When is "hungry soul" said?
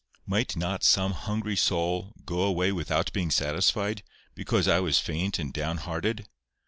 1.13-2.15